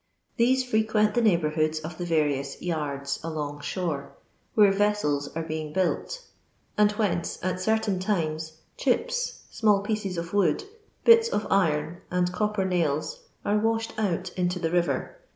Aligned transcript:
These 0.37 0.63
frequent 0.65 1.13
the 1.13 1.21
neighbourhoods 1.21 1.77
of 1.81 1.99
the 1.99 2.05
varioua" 2.05 2.59
yards" 2.59 3.19
along 3.21 3.59
shore, 3.61 4.17
where 4.55 4.71
ressels 4.73 5.27
are 5.35 5.43
being 5.43 5.73
built; 5.73 6.23
and 6.75 6.91
whence, 6.93 7.37
at 7.43 7.59
certain 7.61 7.99
times, 7.99 8.61
chips, 8.77 9.43
small 9.51 9.81
pieces 9.83 10.17
of 10.17 10.33
wood, 10.33 10.63
bits 11.05 11.29
of 11.29 11.45
iron, 11.51 12.01
and 12.09 12.31
copper 12.33 12.65
nails, 12.65 13.25
are 13.45 13.59
washed 13.59 13.93
out 13.99 14.31
into 14.35 14.57
the 14.57 14.71
river. 14.71 15.17